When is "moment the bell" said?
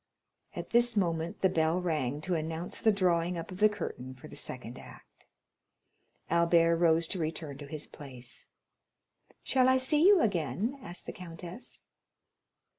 0.97-1.79